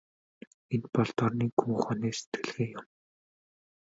Энэ 0.73 0.87
бол 0.95 1.09
дорнын 1.17 1.49
гүн 1.59 1.69
ухааны 1.77 2.09
сэтгэлгээ 2.17 2.69
юм. 2.79 2.85